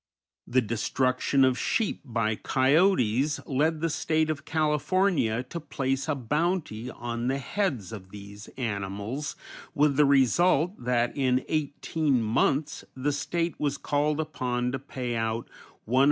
[0.47, 6.89] The destruction of sheep by coyotes led the State of California to place a bounty
[6.89, 9.35] on the heads of these animals,
[9.75, 15.47] with the result that in eighteen months the State was called upon to pay out
[15.87, 15.99] $187,485.